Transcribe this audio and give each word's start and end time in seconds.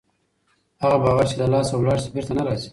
هغه 0.81 0.97
باور 1.03 1.25
چې 1.29 1.35
له 1.41 1.47
لاسه 1.53 1.73
ولاړ 1.75 1.97
سي 2.03 2.09
بېرته 2.13 2.31
نه 2.37 2.43
راځي. 2.47 2.69